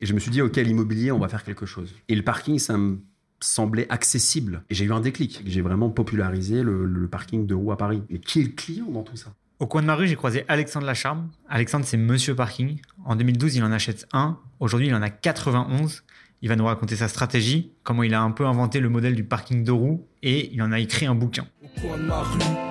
[0.00, 1.94] Et je me suis dit, OK, l'immobilier, on va faire quelque chose.
[2.08, 2.98] Et le parking, ça me
[3.40, 4.62] semblait accessible.
[4.70, 5.42] Et j'ai eu un déclic.
[5.46, 8.02] J'ai vraiment popularisé le, le parking de roues à Paris.
[8.10, 9.32] Mais qui est le client dans tout ça?
[9.58, 11.30] Au coin de ma rue, j'ai croisé Alexandre Lacharme.
[11.48, 12.78] Alexandre, c'est Monsieur Parking.
[13.04, 14.38] En 2012, il en achète un.
[14.60, 16.04] Aujourd'hui, il en a 91.
[16.42, 19.24] Il va nous raconter sa stratégie, comment il a un peu inventé le modèle du
[19.24, 21.48] parking de roues et il en a écrit un bouquin.
[21.64, 22.67] Au coin de ma rue.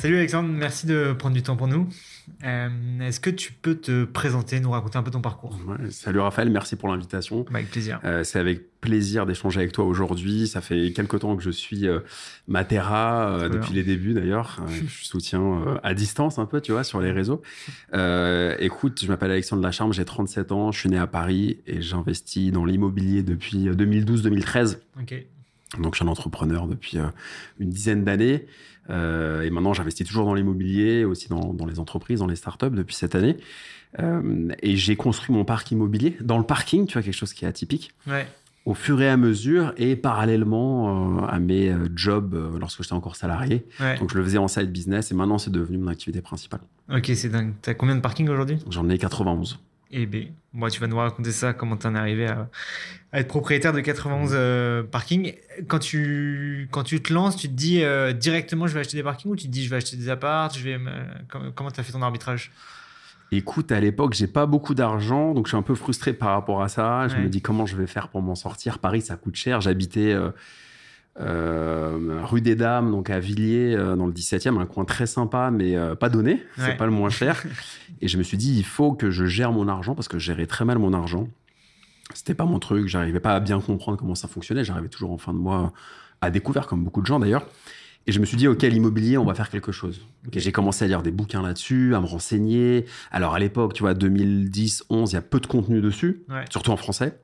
[0.00, 1.86] Salut Alexandre, merci de prendre du temps pour nous.
[2.44, 2.68] Euh,
[3.00, 5.58] Est-ce que tu peux te présenter, nous raconter un peu ton parcours?
[5.66, 7.44] Ouais, Salut Raphaël, merci pour l'invitation.
[7.50, 8.00] Bah, Avec plaisir.
[8.04, 10.48] Euh, c'est avec plaisir d'échanger avec toi aujourd'hui.
[10.48, 12.00] Ça fait quelque temps que je suis euh,
[12.48, 14.64] Matera, depuis les débuts d'ailleurs.
[14.70, 17.42] Je soutiens à distance un peu, tu vois, sur les réseaux.
[17.92, 22.52] Écoute, je m'appelle Alexandre Lacharme, j'ai 37 ans, je suis né à Paris et j'investis
[22.52, 24.78] dans l'immobilier depuis euh, 2012-2013.
[24.98, 25.26] Ok.
[25.78, 27.04] Donc, je suis un entrepreneur depuis euh,
[27.58, 28.46] une dizaine d'années.
[28.88, 32.70] Euh, et maintenant, j'investis toujours dans l'immobilier, aussi dans, dans les entreprises, dans les startups
[32.70, 33.36] depuis cette année.
[34.00, 37.44] Euh, et j'ai construit mon parc immobilier dans le parking, tu vois, quelque chose qui
[37.44, 38.26] est atypique, Ouais.
[38.64, 43.64] au fur et à mesure et parallèlement euh, à mes jobs lorsque j'étais encore salarié.
[43.80, 43.98] ouais.
[43.98, 46.60] Donc, je le faisais en side business et maintenant, c'est devenu mon activité principale.
[46.92, 47.52] Ok, c'est dingue.
[47.62, 48.58] T'as combien de parkings aujourd'hui?
[48.70, 49.60] J'en ai 91.
[49.92, 52.48] Eh bien, moi, tu vas nous raconter ça, comment t'en es arrivé à,
[53.12, 55.34] à être propriétaire de 91 euh, parkings.
[55.66, 59.02] Quand tu, quand tu te lances, tu te dis euh, directement je vais acheter des
[59.02, 60.90] parkings ou tu te dis je vais acheter des apparts, je vais me-
[61.28, 62.52] comment comment t'as fait ton arbitrage?
[63.32, 66.62] Écoute, à l'époque, j'ai pas beaucoup d'argent, donc je suis un peu frustré par rapport
[66.62, 67.08] à ça.
[67.08, 67.22] Je Ouais.
[67.22, 68.78] me dis comment je vais faire pour m'en sortir?
[68.78, 69.60] Paris, ça coûte cher.
[69.60, 70.30] J'habitais euh,
[71.18, 75.50] euh, rue des Dames, donc à Villiers, euh, dans le 17e, un coin très sympa,
[75.50, 76.42] mais euh, pas donné.
[76.56, 77.42] C'est pas le moins cher.
[78.00, 80.26] Et je me suis dit, il faut que je gère mon argent parce que je
[80.26, 81.28] gérais très mal mon argent.
[82.14, 82.86] C'était pas mon truc.
[82.88, 84.64] J'arrivais pas à bien comprendre comment ça fonctionnait.
[84.64, 85.72] J'arrivais toujours en fin de mois
[86.20, 87.46] à découvert, comme beaucoup de gens d'ailleurs.
[88.06, 90.00] Et je me suis dit, OK, l'immobilier, on va faire quelque chose.
[90.26, 92.86] Ok, J'ai commencé à lire des bouquins là-dessus, à me renseigner.
[93.12, 96.44] Alors, à l'époque, tu vois, 2010, 11, il y a peu de contenu dessus, Ouais.
[96.50, 97.20] surtout en français.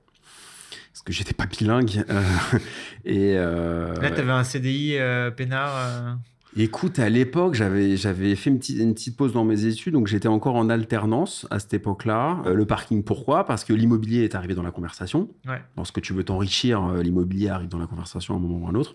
[0.96, 2.06] Parce que j'étais pas bilingue.
[2.08, 2.22] euh,
[3.04, 6.16] et euh, Là, t'avais un CDI euh, peinard.
[6.56, 10.06] écoute, à l'époque, j'avais, j'avais fait une petite, une petite pause dans mes études, donc
[10.06, 12.40] j'étais encore en alternance à cette époque-là.
[12.46, 13.44] Euh, le parking, pourquoi?
[13.44, 15.28] Parce que l'immobilier est arrivé dans la conversation.
[15.46, 15.60] Ouais.
[15.76, 18.74] Lorsque tu veux t'enrichir, l'immobilier arrive dans la conversation à un moment ou à un
[18.74, 18.94] autre.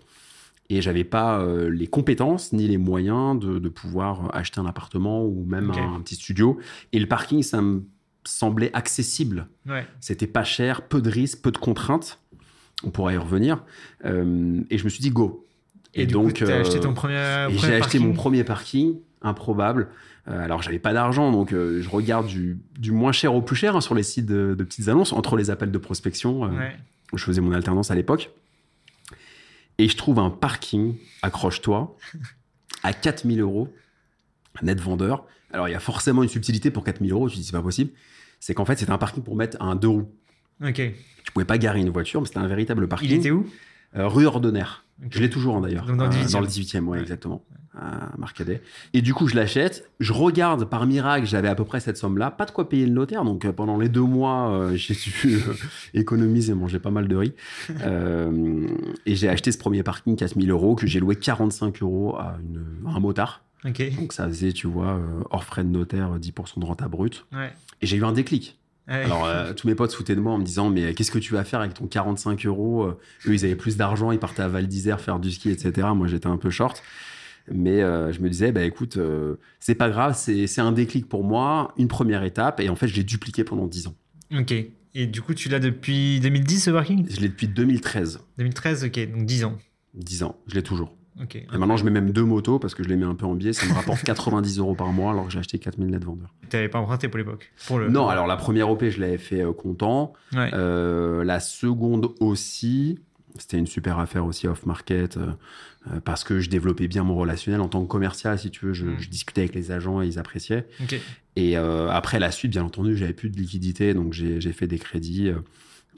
[0.70, 5.24] Et j'avais pas euh, les compétences ni les moyens de, de pouvoir acheter un appartement
[5.24, 6.58] ou même un petit studio.
[6.92, 7.84] Et le parking, ça me
[8.24, 9.48] semblait accessible.
[9.66, 9.86] Ouais.
[10.00, 12.18] C'était pas cher, peu de risques, peu de contraintes.
[12.84, 13.64] On pourra y revenir.
[14.04, 15.46] Euh, et je me suis dit go.
[15.94, 17.14] Et, du coup, t'as euh, acheté ton premier.
[17.14, 19.88] et premier j'ai acheté parking mon premier parking, improbable.
[20.28, 23.56] Euh, alors, j'avais pas d'argent, donc euh, je regarde du, du moins cher au plus
[23.56, 26.48] cher hein, sur les sites de, de petites annonces, entre les appels de prospection, euh,
[26.48, 26.76] Ouais.
[27.12, 28.30] où je faisais mon alternance à l'époque.
[29.78, 31.96] Et je trouve un parking, accroche-toi,
[32.82, 33.68] à 4000 euros,
[34.62, 35.26] net vendeur.
[35.52, 37.90] Alors, il y a forcément une subtilité pour 4000 euros, tu dis c'est pas possible.
[38.44, 40.10] C'est qu'en fait, c'était un parking pour mettre un deux roues.
[40.66, 40.74] Ok.
[41.24, 43.08] Tu pouvais pas garer une voiture, mais c'était un véritable parking.
[43.10, 43.46] Il était où?
[43.96, 44.84] Euh, rue Ordonnaire.
[45.10, 45.86] Je l'ai toujours hein, d'ailleurs.
[45.86, 46.32] Dans le Euh, 18e.
[46.32, 47.00] dans le 18e, ouais, Ouais.
[47.02, 47.44] exactement.
[47.78, 48.60] À Marcadet.
[48.94, 49.88] Et du coup, je l'achète.
[50.00, 52.32] Je regarde, par miracle, j'avais à peu près cette somme-là.
[52.32, 53.24] Pas de quoi payer le notaire.
[53.24, 55.38] Donc euh, pendant les deux mois, j'ai dû
[55.94, 57.34] économiser, manger pas mal de riz.
[59.06, 62.64] Et j'ai acheté ce premier parking 4000 euros que j'ai loué 45 euros à, une,
[62.88, 63.42] à un motard.
[63.64, 67.26] Donc ça faisait, tu vois, euh, hors frais de notaire, 10% de renta brute.
[67.32, 67.52] Ouais.
[67.80, 68.58] Et j'ai eu un déclic.
[68.88, 68.94] Ouais.
[69.04, 71.32] Alors, euh, tous mes potes foutaient de moi en me disant Mais qu'est-ce que tu
[71.32, 74.48] vas faire avec ton 45 euros Euh, Eux, ils avaient plus d'argent, ils partaient à
[74.48, 75.86] Val d'Isère faire du ski, etc.
[75.94, 76.82] Moi, j'étais un peu short.
[77.50, 81.24] Mais euh, je me disais Bah écoute, euh, c'est pas grave, c'est un déclic pour
[81.24, 82.60] moi, une première étape.
[82.60, 83.94] Et en fait, je l'ai dupliqué pendant 10 ans.
[84.36, 84.54] Ok.
[84.94, 88.20] Et du coup, tu l'as depuis 2010 ce parking Je l'ai depuis 2013.
[88.38, 89.58] 2013, ok, donc 10 ans.
[89.94, 90.94] 10 ans, je l'ai toujours.
[91.20, 93.34] Et maintenant, je mets même deux motos parce que je les mets un peu en
[93.34, 93.52] biais.
[93.52, 96.34] Ça me rapporte 90 euros par mois alors que j'ai acheté 4000 net vendeurs.
[96.48, 97.88] Tu n'avais pas emprunté pour l'époque le...
[97.88, 100.12] Non, alors la première OP, je l'avais fait euh, content.
[100.32, 100.50] Ouais.
[100.54, 102.98] Euh, la seconde aussi,
[103.38, 105.32] c'était une super affaire aussi off-market euh,
[106.04, 108.72] parce que je développais bien mon relationnel en tant que commercial, si tu veux.
[108.72, 108.98] Je, Mm.
[108.98, 110.66] je discutais avec les agents et ils appréciaient.
[111.36, 114.78] Et euh, après la suite, bien entendu, j'avais plus de liquidité, donc j'ai fait des
[114.78, 115.30] crédits.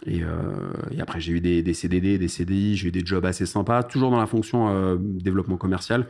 [0.09, 0.53] Euh,
[0.91, 3.47] et, et après, j'ai eu des, des CDD, des CDI, j'ai eu des jobs assez
[3.47, 6.07] sympas, toujours dans la fonction euh, développement commercial.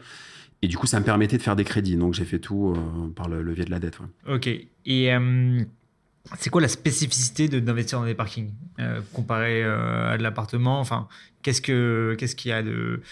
[0.62, 1.96] Et du coup, ça me permettait de faire des crédits.
[1.96, 3.98] Donc, j'ai fait tout euh, par le levier de la dette.
[4.00, 4.34] ouais.
[4.34, 4.48] Ok.
[4.86, 5.10] Et
[6.38, 8.50] c'est quoi la spécificité de- d'investir dans des parkings
[8.80, 10.80] euh, comparé euh, à de l'appartement?
[10.80, 11.06] Enfin,
[11.42, 13.02] qu'est-ce que qu'est-ce qu'il y a de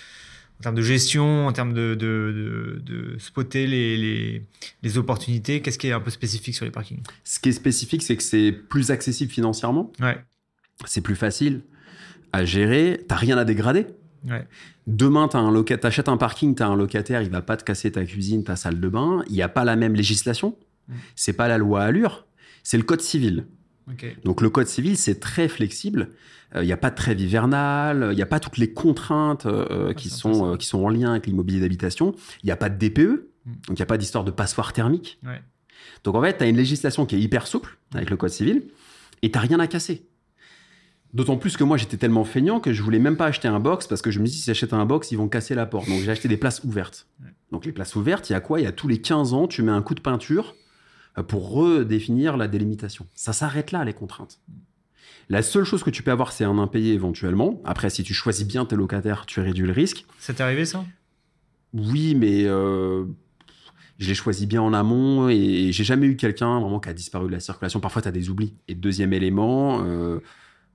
[0.59, 4.43] en termes de gestion, en termes de, de, de, de spotter les, les,
[4.83, 5.61] les opportunités?
[5.61, 7.03] Qu'est-ce qui est un peu spécifique sur les parkings?
[7.25, 9.93] Ce qui est spécifique, c'est que c'est plus accessible financièrement.
[10.01, 10.19] Ouais.
[10.87, 11.63] C'est plus facile
[12.33, 13.87] à gérer, t'as rien à dégrader.
[14.29, 14.47] Ouais.
[14.87, 17.65] Demain, tu un locataire, t'achètes un parking, tu as un locataire, il va pas te
[17.65, 20.57] casser ta cuisine, ta salle de bain, il n'y a pas la même législation.
[20.89, 20.95] Mm.
[21.17, 22.27] C'est pas la loi Allure,
[22.63, 23.47] c'est le code civil.
[23.91, 24.07] Ok.
[24.25, 26.11] Donc le code civil, c'est très flexible.
[26.55, 29.95] Il n'y a pas de trêve hivernale, il n'y a pas toutes les contraintes euh,
[29.95, 30.53] qui, c'est sont, intéressant.
[30.53, 32.15] euh, qui sont en lien avec l'immobilier d'habitation.
[32.43, 33.51] Il n'y a pas de DPE, Mm.
[33.67, 35.19] donc il n'y a pas d'histoire de passoire thermique.
[35.25, 35.43] Ouais.
[36.05, 38.63] Donc en fait, tu as une législation qui est hyper souple avec le code civil
[39.23, 40.07] et tu rien à casser.
[41.13, 43.87] D'autant plus que moi, j'étais tellement feignant que je voulais même pas acheter un box
[43.87, 45.89] parce que je me dis, si j'achète un box, ils vont casser la porte.
[45.89, 47.07] Donc j'ai acheté des places ouvertes.
[47.51, 48.61] Donc les places ouvertes, il y a quoi?
[48.61, 50.55] Il y a tous les 15 ans, tu mets un coup de peinture
[51.19, 53.07] euh, pour redéfinir la délimitation.
[53.15, 54.41] Ça s'arrête là, les contraintes.
[55.29, 57.61] La seule chose que tu peux avoir, c'est un impayé éventuellement.
[57.65, 60.07] Après, si tu choisis bien tes locataires, tu réduis le risque.
[60.19, 60.85] Ça t'est arrivé ça?
[61.75, 63.05] Oui, mais euh,
[63.99, 67.29] je l'ai choisi bien en amont et j'ai jamais eu quelqu'un vraiment qui a disparu
[67.29, 67.81] de la circulation.
[67.81, 68.55] Parfois, tu as des oublis.
[68.69, 70.21] Et deuxième élément, euh,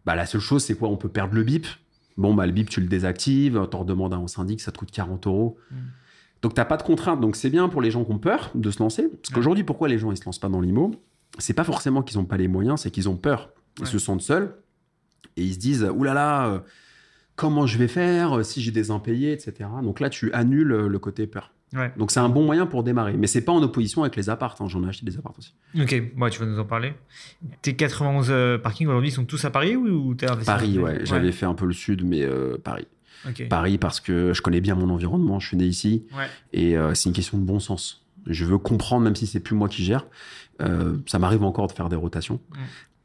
[0.08, 0.88] bah, la seule chose, c'est quoi?
[0.88, 1.68] On peut perdre le bip.
[2.16, 4.90] Bon, bah, le bip, tu le désactives, t'en redemandes un au syndic, ça te coûte
[4.90, 5.58] 40 euros.
[5.70, 5.76] Mm.
[6.42, 7.20] Donc, t'as pas de contrainte.
[7.20, 9.10] Donc, c'est bien pour les gens qui ont peur de se lancer.
[9.10, 10.92] Parce qu'aujourd'hui, pourquoi les gens ils se lancent pas dans l'IMO?
[11.40, 13.50] C'est pas forcément qu'ils n'ont pas les moyens, c'est qu'ils ont peur.
[13.80, 13.90] Ils Ouais.
[13.90, 14.56] se sentent seuls
[15.36, 16.60] et ils se disent oulala, là là, euh,
[17.36, 18.38] comment je vais faire?
[18.40, 19.70] Euh, si j'ai des impayés, etc.
[19.84, 21.52] Donc là, tu annules euh, le côté peur.
[21.74, 21.92] Ouais.
[21.98, 23.14] Donc c'est un bon moyen pour démarrer.
[23.18, 24.56] Mais c'est pas en opposition avec les apparts.
[24.60, 24.68] hein.
[24.68, 25.54] J'en ai acheté des apparts aussi.
[25.80, 26.94] Ok, bon, tu vas nous en parler?
[27.62, 31.02] Tes 91 euh, parkings aujourd'hui sont tous à Paris ou, ou t'es investi Paris, ouais.
[31.06, 32.88] J'avais fait un peu le sud, mais euh, Paris.
[33.50, 35.40] Paris parce que je connais bien mon environnement.
[35.40, 36.28] Je suis né ici Ouais.
[36.54, 38.06] et euh, c'est une question de bon sens.
[38.26, 40.06] Je veux comprendre, même si c'est plus moi qui gère.
[40.62, 42.40] Euh, ça m'arrive encore de faire des rotations,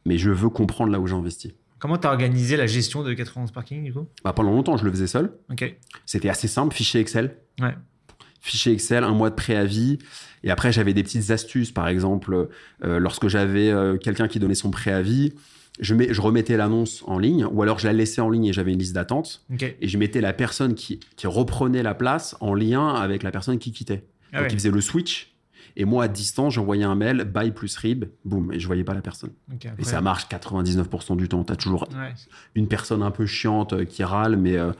[0.07, 1.53] mais je veux comprendre là où j'investis.
[1.79, 4.07] Comment t'as organisé la gestion de 91 parkings du coup?
[4.25, 5.33] Bah, pendant longtemps, je le faisais seul.
[6.07, 7.37] C'était assez simple, fichier Excel.
[7.61, 7.75] Ouais.
[8.43, 9.99] Fichier Excel, un mois de préavis.
[10.45, 11.71] Et après, j'avais des petites astuces.
[11.71, 12.49] Par exemple,
[12.85, 15.33] euh, lorsque j'avais euh, quelqu'un qui donnait son préavis,
[15.81, 18.53] je, mets- je remettais l'annonce en ligne, ou alors je la laissais en ligne et
[18.53, 19.45] j'avais une liste d'attente.
[19.81, 23.59] Et je mettais la personne qui, qui reprenait la place en lien avec la personne
[23.59, 24.05] qui quittait.
[24.33, 24.53] Ah Donc, ouais.
[24.53, 25.29] il faisait le switch.
[25.77, 28.93] Et moi, à distance, j'envoyais un mail, buy plus RIB, boum, et je voyais pas
[28.93, 29.31] la personne.
[29.79, 31.45] Et ça marche 99% du temps.
[31.45, 32.13] Tu as toujours Ouais.
[32.55, 34.73] une personne un peu chiante euh, qui râle, mais euh,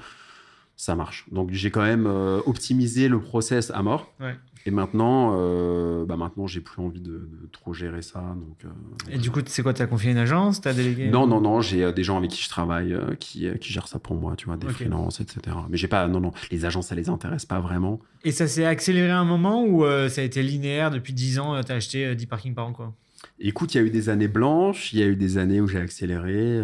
[0.77, 1.27] ça marche.
[1.31, 4.13] Donc j'ai quand même euh, optimisé le process à mort.
[4.21, 4.35] Ouais.
[4.65, 8.21] Et maintenant, euh, bah maintenant j'ai plus envie de, de trop gérer ça.
[8.21, 8.69] Donc, euh,
[9.13, 11.93] Et du coup, c'est quoi T'as confié une agence T'as délégué non, non, non, j'ai
[11.93, 14.69] des gens avec qui je travaille qui, qui gèrent ça pour moi, tu vois, des
[14.69, 14.75] Ok.
[14.75, 15.57] freelances, etc.
[15.69, 17.99] Mais j'ai pas, non, non, les agences, ça les intéresse pas vraiment.
[18.25, 21.55] Et ça s'est accéléré à un moment euh, ça a été linéaire depuis 10 ans
[21.57, 22.95] euh, T'as acheté euh, 10 parkings par an quoi?
[23.41, 25.67] Écoute, il y a eu des années blanches, il y a eu des années où
[25.67, 26.61] j'ai accéléré.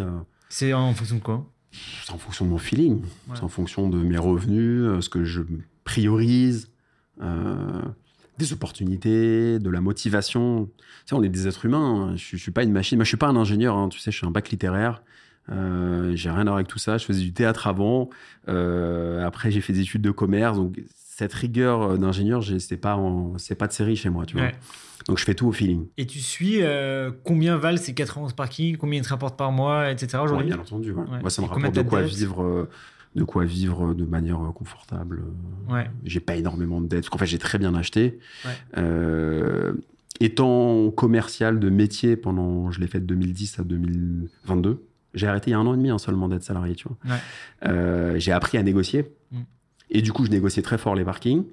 [0.49, 1.45] C'est en fonction de quoi?
[1.71, 3.35] C'est en fonction de mon feeling, Ouais.
[3.35, 5.41] c'est en fonction de mes revenus, euh, ce que je
[5.83, 6.69] priorise,
[7.21, 7.81] euh,
[8.37, 10.65] des opportunités, de la motivation.
[10.77, 12.09] Tu sais, on est des êtres humains.
[12.11, 12.15] hein.
[12.15, 12.97] Je, je suis pas une machine.
[12.97, 13.75] Moi, je suis pas un ingénieur.
[13.75, 13.89] hein.
[13.89, 15.03] Tu sais, je suis un bac littéraire.
[15.51, 16.97] Euh, j'ai rien à voir avec tout ça.
[16.97, 18.09] Je faisais du théâtre avant.
[18.47, 20.57] Euh, après, j'ai fait des études de commerce.
[20.57, 20.79] Donc,
[21.19, 24.25] cette rigueur euh, d'ingénieur, c'est pas, en- pas de série chez moi.
[24.25, 24.45] Tu vois.
[24.47, 24.55] Ouais.
[25.07, 25.87] Donc, je fais tout au feeling.
[25.97, 29.89] Et tu suis euh, combien valent ces 91 parkings Combien ils te rapportent par mois,
[29.91, 30.17] etc.
[30.17, 30.47] Ouais, aujourd'hui?
[30.47, 30.91] Bien entendu.
[30.91, 31.03] ouais.
[31.03, 31.19] Ouais.
[31.21, 32.43] Moi, ça me Et rapporte de t'as de quoi vivre.
[32.43, 32.69] euh,
[33.15, 35.23] de quoi vivre de manière euh, confortable.
[35.69, 35.89] euh, Ouais.
[36.05, 37.01] J'ai pas énormément de dettes.
[37.01, 38.19] Parce qu'en fait, j'ai très bien acheté.
[38.45, 38.51] Ouais.
[38.77, 39.73] Euh,
[40.19, 44.83] étant commercial de métier pendant, je l'ai fait de 2010 à 2022.
[45.15, 46.97] J'ai arrêté il y a un an et demi hein, seulement d'être salarié, tu vois.
[47.15, 47.19] Ouais.
[47.67, 49.11] Euh, j'ai appris à négocier.
[49.89, 51.45] Et du coup, je négociais très fort les parkings.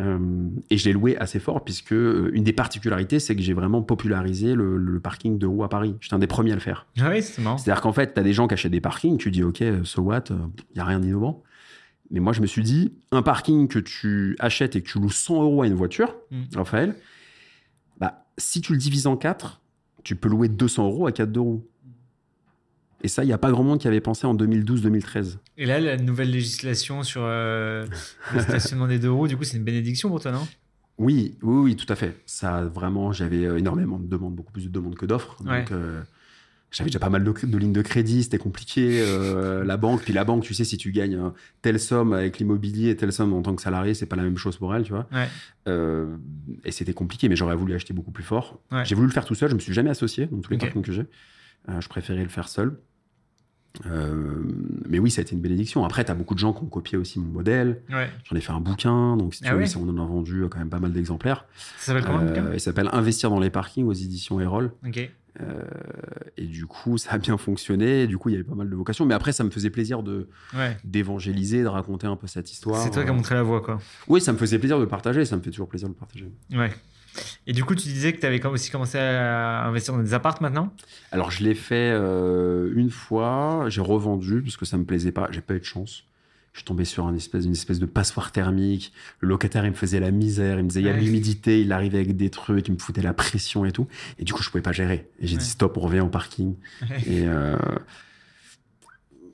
[0.00, 3.52] Euh, et je l'ai loué assez fort, puisque euh, une des particularités, c'est que j'ai
[3.52, 5.96] vraiment popularisé le, le parking de roue à Paris.
[6.00, 6.86] J'étais un des premiers à le faire.
[6.98, 7.58] Ah oui, c'est marrant.
[7.58, 10.00] C'est-à-dire qu'en fait, tu as des gens qui achètent des parkings, tu dis, OK, so
[10.00, 11.42] what, il n'y a rien d'innovant.
[12.10, 15.10] Mais moi, je me suis dit, un parking que tu achètes et que tu loues
[15.10, 16.56] 100 euros à une voiture, Mm.
[16.56, 16.94] Raphaël,
[17.98, 19.60] bah, si tu le divises en 4,
[20.04, 21.66] tu peux louer 200 euros à 4 de roues.
[23.02, 25.38] Et ça, il n'y a pas grand monde qui avait pensé en 2012-2013.
[25.58, 27.84] Et là, la nouvelle législation sur euh,
[28.34, 30.46] le stationnement des deux roues, du coup, c'est une bénédiction pour toi, non?
[30.98, 32.16] Oui, oui, oui, tout à fait.
[32.26, 35.36] Ça, vraiment, j'avais euh, énormément de demandes, beaucoup plus de demandes que d'offres.
[35.44, 35.60] Ouais.
[35.60, 36.00] Donc, euh,
[36.70, 39.00] j'avais déjà pas mal de, de lignes de crédit, c'était compliqué.
[39.02, 41.30] euh, la banque, puis la banque, tu sais, si tu gagnes euh,
[41.60, 44.36] telle somme avec l'immobilier et telle somme en tant que salarié, c'est pas la même
[44.38, 45.08] chose pour elle, tu vois.
[45.12, 45.28] Ouais.
[45.66, 46.16] Euh,
[46.64, 48.60] et c'était compliqué, mais j'aurais voulu acheter beaucoup plus fort.
[48.70, 48.84] Ouais.
[48.84, 50.62] J'ai voulu le faire tout seul, je me suis jamais associé dans tous les Ok.
[50.62, 51.06] parkings que j'ai.
[51.80, 52.78] Je préférais le faire seul.
[53.86, 54.42] Euh,
[54.88, 55.84] mais oui, ça a été une bénédiction.
[55.84, 57.80] Après, tu as beaucoup de gens qui ont copié aussi mon modèle.
[57.90, 58.10] Ouais.
[58.24, 60.42] J'en ai fait un bouquin, donc si tu Ah veux, ça, on en a vendu
[60.42, 61.46] euh, quand même pas mal d'exemplaires.
[61.78, 64.72] Ça s'appelle comment Euh, il s'appelle Investir dans les parkings aux éditions Erol.
[65.40, 65.62] Euh,
[66.36, 68.02] et du coup, ça a bien fonctionné.
[68.02, 69.06] Et du coup, il y avait pas mal de vocations.
[69.06, 70.76] Mais après, ça me faisait plaisir de Ouais.
[70.84, 72.82] d'évangéliser, de raconter un peu cette histoire.
[72.82, 73.80] C'est toi qui as montré la voie, quoi.
[74.08, 75.24] Oui, ça me faisait plaisir de le partager.
[75.24, 76.30] Ça me fait toujours plaisir de le partager.
[76.52, 76.70] Ouais.
[77.46, 80.40] Et du coup, tu disais que tu avais aussi commencé à investir dans des appartes
[80.40, 80.72] maintenant?
[81.10, 83.66] Alors, je l'ai fait euh, une fois.
[83.68, 85.28] J'ai revendu parce que ça me plaisait pas.
[85.30, 86.04] J'ai pas eu de chance.
[86.52, 88.92] Je suis tombé sur une espèce, une espèce de passoire thermique.
[89.20, 90.58] Le locataire, il me faisait la misère.
[90.58, 91.04] Il me disait, il y a de Ouais.
[91.04, 91.60] l'humidité.
[91.62, 92.68] Il arrivait avec des trucs.
[92.68, 93.86] Il me foutait la pression et tout.
[94.18, 95.08] Et du coup, je pouvais pas gérer.
[95.18, 95.42] Et j'ai Ouais.
[95.42, 96.54] dit, stop, on revient au parking.
[97.06, 97.56] Et euh,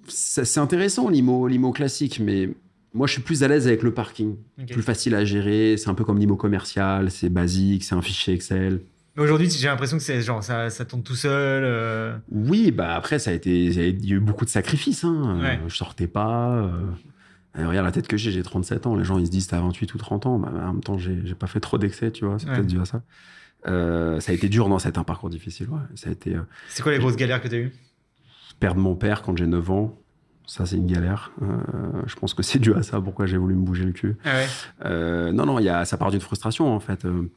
[0.06, 2.20] c'est intéressant, l'IMO, l'IMO classique.
[2.20, 2.50] Mais
[2.98, 4.36] moi, je suis plus à l'aise avec le parking.
[4.60, 4.72] Ok.
[4.72, 5.76] Plus facile à gérer.
[5.78, 7.10] C'est un peu comme l'IMO commercial.
[7.10, 7.84] C'est basique.
[7.84, 8.80] C'est un fichier Excel.
[9.16, 11.62] Mais aujourd'hui, j'ai l'impression que c'est genre ça, ça tourne tout seul.
[11.64, 15.02] euh, Oui, bah après, ça a été, il y a eu beaucoup de sacrifices.
[15.04, 15.38] Hein.
[15.40, 15.58] Ouais.
[15.64, 16.50] Euh, je sortais pas.
[16.52, 18.94] euh, regarde la tête que j'ai, j'ai 37 ans.
[18.94, 20.38] Les gens, ils se disent, t'as 28 ou 30 ans.
[20.38, 22.38] Bah, en même temps, j'ai pas fait trop d'excès, tu vois.
[22.38, 22.54] C'est Ouais.
[22.54, 23.02] peut-être dû à ça.
[23.66, 25.68] Euh, ça a été dur, non, ça a été un parcours difficile.
[25.68, 25.80] Ouais.
[25.96, 26.36] Ça a été
[26.68, 27.72] C'est quoi les grosses galères que tu as eues?
[28.60, 29.98] Perdre mon père quand j'ai 9 ans.
[30.50, 31.30] Ça, c'est une galère.
[31.42, 31.46] Euh,
[32.06, 34.16] je pense que c'est dû à ça, pourquoi j'ai voulu me bouger le cul.
[34.24, 34.46] Ah ouais.
[34.86, 37.04] Euh, non, non, y a, ça part d'une frustration, en fait.
[37.04, 37.30] Euh,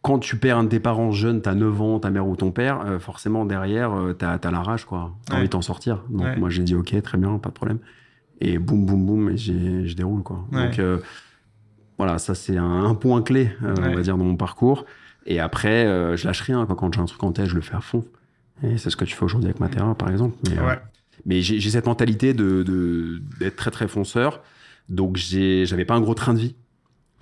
[0.00, 2.52] quand tu perds un de tes parents jeune, t'as 9 ans, ta mère ou ton
[2.52, 5.12] père, forcément, derrière, t'as as la rage, quoi.
[5.26, 5.38] T'as Ouais.
[5.40, 6.02] envie de t'en sortir.
[6.08, 6.36] Donc, Ouais.
[6.36, 7.78] moi, j'ai dit, OK, très bien, pas de problème.
[8.40, 10.44] Et boum, boum, boum, et je déroule, quoi.
[10.52, 10.80] Donc,
[11.98, 14.86] voilà, ça, c'est un, un point clé, on va dire, dans mon parcours.
[15.26, 16.64] Et après, je lâche rien.
[16.66, 16.74] Quoi.
[16.76, 18.04] Quand j'ai un truc en tête, je le fais à fond.
[18.64, 20.36] Et c'est ce que tu fais aujourd'hui avec Matera, par exemple.
[20.48, 20.78] Mais, Ouais.
[21.26, 24.42] Mais j'ai cette mentalité de de- d'être très très fonceur.
[24.88, 26.54] Donc j'avais pas un gros train de vie.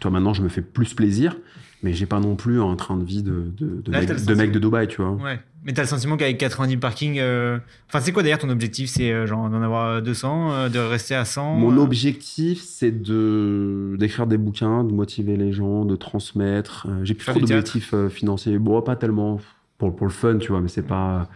[0.00, 1.36] Toi maintenant je me fais plus plaisir,
[1.82, 4.14] mais j'ai pas non plus un train de vie de, de, de, Là, mec, de
[4.16, 4.36] sentiment.
[4.36, 5.12] mec de Dubaï, tu vois.
[5.12, 5.38] Ouais.
[5.62, 7.18] Mais t'as le sentiment qu'avec 90 parkings.
[7.18, 8.88] euh, Enfin, c'est quoi d'ailleurs ton objectif?
[8.88, 13.02] C'est euh, genre d'en avoir 200, euh, de rester à 100 Mon euh, objectif c'est
[13.02, 16.86] de d'écrire des bouquins, de motiver les gens, de transmettre.
[16.88, 18.58] Euh, j'ai plus trop d'objectifs euh, financiers.
[18.58, 19.38] Bon, pas tellement
[19.76, 21.28] pour, pour le fun, tu vois, mais c'est pas.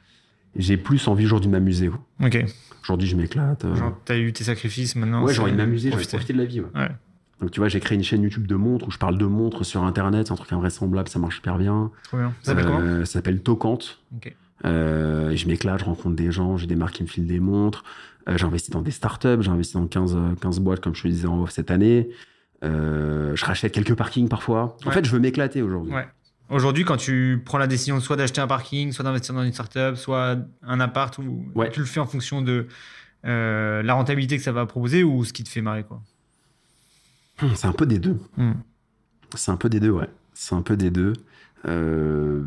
[0.57, 1.89] J'ai plus envie aujourd'hui de m'amuser.
[1.89, 2.01] quoi.
[2.27, 2.45] Ok.
[2.85, 3.65] Aujourd'hui je m'éclate.
[3.65, 3.75] euh.
[3.75, 5.25] Genre, t'as eu tes sacrifices maintenant.
[5.25, 6.33] Ouais, j'ai envie de m'amuser, j'ai envie de profiter.
[6.33, 6.61] de la vie.
[6.61, 6.67] ouais.
[6.75, 6.91] Ouais.
[7.41, 9.67] Donc tu vois, j'ai créé une chaîne YouTube de montres où je parle de montres
[9.67, 11.91] sur Internet, c'est un truc invraisemblable, ça marche super bien.
[12.05, 12.33] Trop bien.
[12.43, 14.01] Ça s'appelle Euh, Ça s'appelle Tocante.
[14.17, 14.35] Ok.
[14.65, 17.83] Euh, je m'éclate, je rencontre des gens, j'ai des marques qui me filent des montres.
[18.29, 21.03] Euh, j'ai investi dans des startups, j'ai investi dans 15, euh, 15 boîtes, comme je
[21.03, 22.09] te disais en off cette année.
[22.63, 24.77] Euh, je rachète quelques parkings parfois.
[24.85, 24.95] En Ouais.
[24.95, 25.93] fait, je veux m'éclater aujourd'hui.
[25.93, 26.07] Ouais.
[26.51, 29.97] Aujourd'hui, quand tu prends la décision soit d'acheter un parking, soit d'investir dans une startup,
[29.97, 31.71] soit un appart, ou Ouais.
[31.71, 32.67] tu le fais en fonction de
[33.25, 36.03] euh, la rentabilité que ça va proposer ou ce qui te fait marrer, quoi?
[37.43, 38.19] Hum, C'est un peu des deux.
[38.37, 38.53] Hmm.
[39.35, 40.09] C'est un peu des deux, ouais.
[40.35, 41.15] C'est un peu des deux.
[41.67, 42.45] Euh,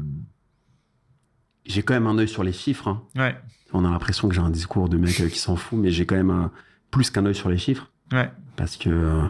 [1.66, 2.88] J'ai quand même un œil sur les chiffres.
[2.88, 3.02] hein.
[3.16, 3.36] Ouais.
[3.74, 6.06] On a l'impression que j'ai un discours de mec euh, qui s'en fout, mais j'ai
[6.06, 6.52] quand même un-
[6.92, 7.90] plus qu'un œil sur les chiffres.
[8.14, 8.32] Ouais.
[8.56, 9.28] parce que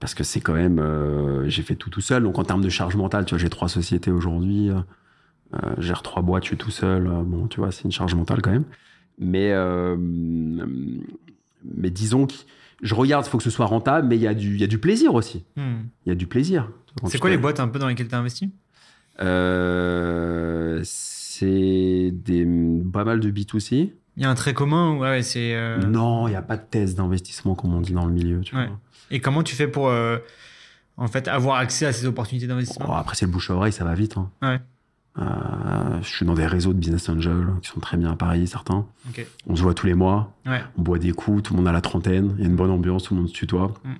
[0.00, 2.24] parce que c'est quand même euh, j'ai fait tout tout seul.
[2.24, 4.80] Donc en termes de charge mentale tu vois j'ai trois sociétés aujourd'hui euh,
[5.54, 8.14] euh, gère trois boîtes je suis tout seul euh, bon tu vois c'est une charge
[8.14, 8.64] mentale quand même.
[9.18, 9.54] Mais
[11.62, 12.32] mais disons que
[12.80, 14.64] je regarde il faut que ce soit rentable mais il y a du il y
[14.64, 15.44] a du plaisir aussi.
[15.56, 15.82] Hmm.
[16.06, 16.70] il y a du plaisir.
[17.04, 18.50] C'est quoi les boîtes un peu dans lesquelles tu as investi
[20.82, 22.48] c'est des
[22.90, 25.54] pas mal de B2C Il y a un trait commun ou ouais, c'est.
[25.54, 28.40] euh, non il y a pas de thèse d'investissement comme on dit dans le milieu
[28.42, 28.66] tu Ouais.
[28.66, 28.78] vois
[29.10, 30.18] Et comment tu fais pour euh,
[30.98, 32.86] en fait avoir accès à ces opportunités d'investissement?
[32.86, 34.16] Bon, après, c'est le bouche à oreille, ça va vite.
[34.18, 34.30] hein.
[34.42, 34.60] Ouais.
[35.18, 38.46] Euh, je suis dans des réseaux de business angels qui sont très bien à Paris,
[38.46, 38.86] certains.
[39.46, 41.80] On se voit tous les mois, on boit des coups, tout le monde a la
[41.80, 43.72] trentaine, il y a une bonne ambiance, tout le monde se tutoie.
[43.84, 43.92] Mm.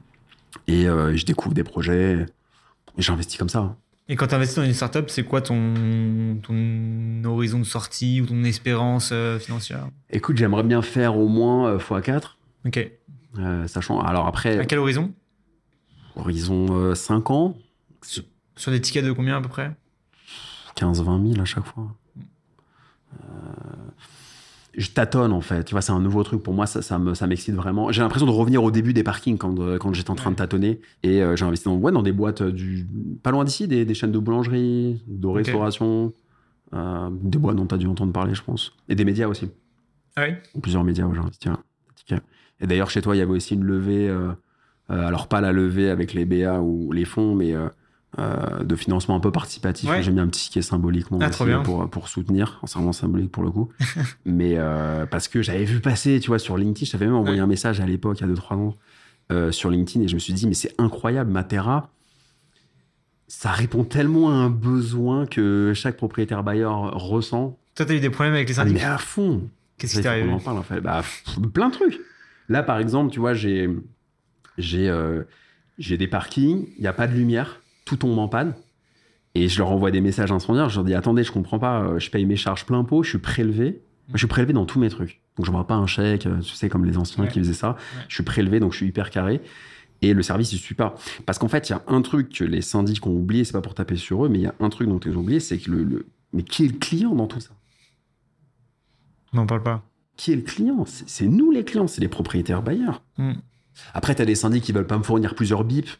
[0.68, 2.26] Et je découvre des projets
[2.98, 3.74] et j'investis comme ça.
[4.12, 8.26] Et quand tu investis dans une startup, c'est quoi ton, ton horizon de sortie ou
[8.26, 9.86] ton espérance euh, financière?
[10.10, 12.22] Écoute, j'aimerais bien faire au moins euh, x4,
[12.66, 12.90] Ok.
[13.38, 14.00] euh, sachant.
[14.00, 15.12] Alors À après, quel horizon?
[16.16, 17.56] Horizon 5 ans,
[18.56, 19.70] Sur des tickets de combien à peu près?
[20.76, 21.94] 15-20 000 à chaque fois.
[23.14, 23.32] Euh,
[24.76, 27.14] je tâtonne en fait, tu vois, c'est un nouveau truc pour moi, ça, ça me-
[27.14, 27.90] ça m'excite vraiment.
[27.92, 30.36] J'ai l'impression de revenir au début des parkings quand, euh, quand j'étais en train de
[30.36, 32.86] tâtonner et euh, j'ai investi dans, ouais, dans des boîtes euh, du,
[33.22, 36.12] pas loin d'ici, des, des chaînes de boulangerie, de restauration,
[36.74, 39.48] euh, des boîtes dont tu as dû entendre parler, je pense, et des médias aussi.
[40.16, 41.48] Ah oui Plusieurs médias où j'ai investi.
[42.62, 44.32] Et d'ailleurs, chez toi, il y avait aussi une levée, euh,
[44.88, 47.54] alors pas la levée avec les BA ou les fonds, mais
[48.18, 49.88] euh, de financement un peu participatif.
[49.88, 50.02] Ouais.
[50.02, 52.60] J'ai mis un petit ticket symboliquement Ah, aussi pour, pour soutenir.
[52.66, 53.70] C'est vraiment symbolique pour le coup.
[54.24, 57.36] mais euh, parce que j'avais vu passer, tu vois, sur LinkedIn, je t'avais même envoyé
[57.38, 57.44] Ouais.
[57.44, 58.76] un message à l'époque, il y a 2-3 ans,
[59.30, 61.90] euh, sur LinkedIn, et je me suis dit, mais c'est incroyable, Matera.
[63.28, 67.56] Ça répond tellement à un besoin que chaque propriétaire bailleur ressent.
[67.76, 69.48] Toi, tu as eu des problèmes avec les Ah, mais syndicats à fond.
[69.78, 70.80] Qu'est-ce qui t'est arrivé qu'on en parle en fait.
[70.80, 71.02] Bah,
[71.54, 72.00] plein de trucs.
[72.48, 73.70] Là, par exemple, tu vois, j'ai
[74.58, 74.92] j'ai
[75.78, 78.54] j'ai des parkings, il n'y a pas de lumière, tout tombe en panne.
[79.34, 80.68] Et je leur envoie des messages incendiaires.
[80.68, 83.10] Je leur dis attendez, je comprends pas, euh, je paye mes charges plein pot, je
[83.10, 83.82] suis prélevé.
[84.08, 85.20] Moi, je suis prélevé dans tous mes trucs.
[85.36, 87.30] Donc, je ne vois pas un chèque, euh, tu sais, comme les anciens Ouais.
[87.30, 87.70] qui faisaient ça.
[87.70, 88.04] Ouais.
[88.08, 89.40] Je suis prélevé, donc je suis hyper carré.
[90.02, 90.94] Et le service, il suit pas.
[91.26, 93.60] Parce qu'en fait, il y a un truc que les syndics ont oublié, c'est pas
[93.60, 95.58] pour taper sur eux, mais il y a un truc dont ils ont oublié, c'est
[95.58, 97.50] que le, le- Mais qui est le client dans tout ça?
[99.32, 99.82] N'en parle pas.
[100.16, 100.84] qui est le client?
[100.86, 103.02] C'est nous les clients, c'est les propriétaires bailleurs.
[103.16, 103.34] Hmm.
[103.94, 105.98] Après, tu as des syndics qui veulent pas me fournir plusieurs bips.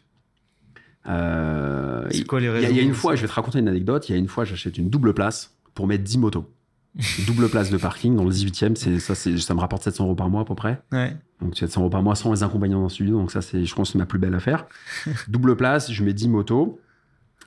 [1.07, 3.27] Euh, C'est quoi les il y, raisons a- il y a une fois, je vais
[3.27, 4.07] te raconter une anecdote.
[4.09, 6.49] Il y a une fois, j'achète une double place pour mettre 10 motos.
[7.25, 8.75] Double place de parking dans le 18e.
[8.75, 10.81] C'est, ça, c'est, ça me rapporte 700 euros par mois à peu près.
[10.91, 11.15] Ouais.
[11.41, 13.17] Donc 700 euros par mois sans les inconvénients d'un studio.
[13.17, 14.65] Donc ça, c'est, je pense, que c'est ma plus belle affaire.
[15.29, 16.79] double place, je mets 10 motos.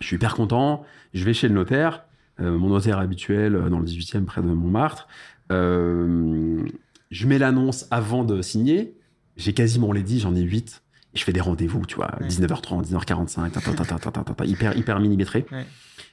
[0.00, 0.84] Je suis hyper content.
[1.12, 2.04] Je vais chez le notaire,
[2.40, 5.08] euh, mon notaire habituel euh, dans le 18e près de Montmartre.
[5.52, 6.64] Euh,
[7.10, 8.96] je mets l'annonce avant de signer.
[9.36, 10.82] J'ai quasiment les 10, j'en ai 8.
[11.14, 12.28] Je fais des rendez-vous, tu vois, ouais.
[12.28, 15.46] 19h30, 19h45, tata, tata, hyper, hyper millimétré.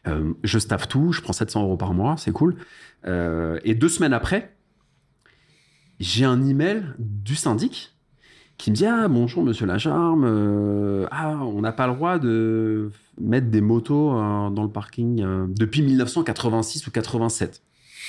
[0.08, 2.56] Euh, je staffe tout, je prends 700 euros par mois, c'est cool.
[3.06, 4.56] Euh, et deux semaines après,
[6.00, 7.96] j'ai un email du syndic
[8.58, 12.92] qui me dit Ah, bonjour, monsieur Lacharme, euh, ah, on n'a pas le droit de
[13.20, 17.64] mettre des motos dans le parking depuis 1986 ou 87.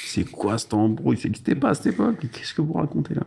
[0.06, 1.16] C'est quoi cet embrouille?
[1.16, 3.22] C'est pas à cette époque Qu'est-ce que vous racontez là?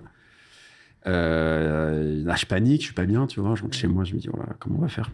[1.08, 3.56] Euh, Là, je panique, je suis pas bien, tu vois.
[3.56, 5.12] Je rentre chez moi, je me dis Voilà, comment on va faire?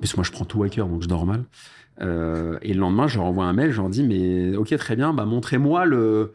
[0.00, 1.44] Parce que moi, je prends tout à cœur, donc je dors mal.
[2.00, 4.96] Euh, et le lendemain, je leur envoie un mail, je leur dis Mais ok, très
[4.96, 6.34] bien, bah, montrez-moi le.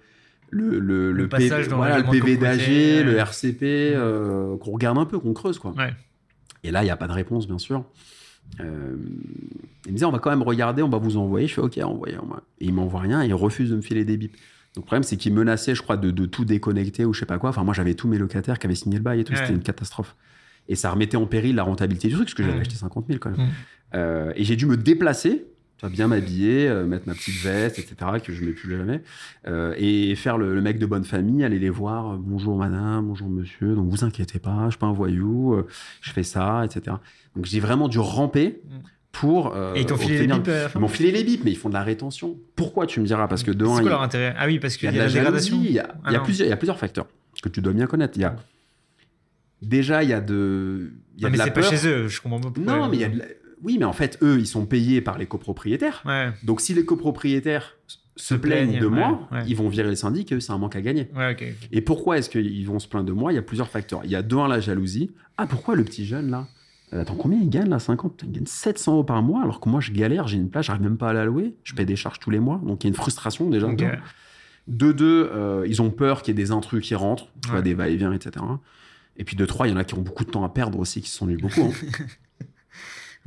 [0.49, 3.17] Le, le, Le passage PV, dans voilà, le PV d'AG, le.
[3.17, 5.71] RCP, euh, qu'on regarde un peu, qu'on creuse, quoi.
[5.71, 5.93] Ouais.
[6.63, 7.83] Et là, il n'y a pas de réponse, bien sûr.
[8.61, 8.95] Euh,
[9.85, 11.47] il me disait, on va quand même regarder, on va vous envoyer.
[11.47, 12.17] Je fais, ok, envoyez.
[12.17, 12.41] envoyez.
[12.61, 14.37] Et il m'envoie rien, et il refuse de me filer des bips.
[14.77, 17.25] Donc, le problème, c'est qu'il menaçait, je crois, de, de tout déconnecter ou je sais
[17.25, 17.49] pas quoi.
[17.49, 19.33] Enfin, moi, j'avais tous mes locataires qui avaient signé le bail et tout.
[19.33, 19.39] Ouais.
[19.39, 20.15] C'était une catastrophe.
[20.69, 23.17] Et ça remettait en péril la rentabilité du truc, parce que j'avais acheté 50 000
[23.19, 23.47] quand même.
[23.47, 23.51] Mm.
[23.95, 25.47] Euh, et j'ai dû me déplacer,
[25.79, 29.01] tu bien m'habiller, euh, mettre ma petite veste, etc., que je ne mets plus jamais,
[29.47, 33.29] euh, et faire le, le mec de bonne famille, aller les voir, bonjour madame, bonjour
[33.29, 35.59] monsieur, donc vous inquiétez pas, je suis pas un voyou,
[36.01, 36.97] je fais ça, etc.
[37.35, 38.77] Donc j'ai vraiment dû ramper Mm.
[39.11, 39.55] Pour.
[39.55, 41.69] euh, Et ils t'ont filé les bips Ils m'ont filé les bips, mais ils font
[41.69, 42.37] de la rétention.
[42.55, 44.35] Pourquoi tu me diras Parce que de C'est quoi leur intérêt?
[44.37, 45.55] Ah oui, parce il y qu'il a y de a la la dégradation.
[45.55, 47.07] jalousie, il y a, Ah il y a plusieurs, il y a plusieurs facteurs
[47.41, 48.17] que tu dois bien connaître.
[48.17, 48.35] Il y a
[49.61, 52.07] déjà il y a de, il y a Ah, de mais c'est pas chez eux,
[52.07, 52.59] je comprends pas.
[52.59, 53.25] Non, mais il y a de la-
[53.63, 56.03] oui, mais en fait eux ils sont payés par les copropriétaires.
[56.05, 57.75] Ouais, Donc si les copropriétaires
[58.15, 59.43] se plaignent, plaignent de moi, ouais.
[59.47, 60.31] ils vont virer les syndics.
[60.33, 61.09] Eux c'est un manque à gagner.
[61.15, 61.35] ouais.
[61.71, 63.31] Et pourquoi est-ce qu'ils vont se plaindre de moi?
[63.31, 64.01] Il y a plusieurs facteurs.
[64.03, 65.11] Il y a de un la jalousie.
[65.37, 66.47] Ah pourquoi le petit jeune là?
[66.91, 69.67] Attends, combien il gagne là 50 Putain, Il gagne 700 euros par mois alors que
[69.69, 71.95] moi je galère, j'ai une place, j'arrive même pas à la louer, je paie des
[71.97, 73.67] charges tous les mois, donc il y a une frustration déjà.
[74.67, 77.57] De deux, euh, ils ont peur qu'il y ait des intrus qui rentrent, tu vois,
[77.59, 77.63] Ouais.
[77.63, 78.45] des va-et-vient, etc.
[79.17, 80.77] Et puis de trois, il y en a qui ont beaucoup de temps à perdre
[80.79, 81.61] aussi, qui s'ennuient beaucoup.
[81.61, 81.71] hein.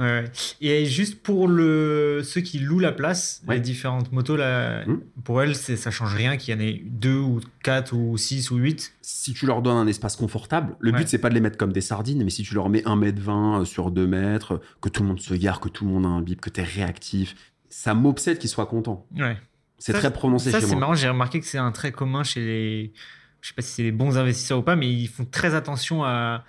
[0.01, 0.25] Ouais, ouais.
[0.63, 2.23] Et juste pour le...
[2.25, 3.57] ceux qui louent la place, Ouais.
[3.57, 5.01] les différentes motos, là, Hmm.
[5.25, 8.51] pour elles, c'est- ça change rien qu'il y en ait deux ou quatre ou six
[8.51, 8.93] ou huit.
[9.03, 11.73] si tu leur donnes un espace confortable, le but c'est pas de les mettre comme
[11.73, 15.03] des sardines, mais si tu leur mets 1 mètre 20 sur 2 mètres, que tout
[15.03, 17.35] le monde se gare, que tout le monde a un bip, que tu es réactif,
[17.69, 19.07] ça m'obsède qu'ils soient contents.
[19.79, 20.81] C'est Ça, très prononcé Ça, chez c'est moi.
[20.81, 22.93] marrant, j'ai remarqué que c'est un trait commun chez les.
[23.43, 26.05] Je sais pas si c'est les bons investisseurs ou pas, mais ils font très attention
[26.05, 26.45] à,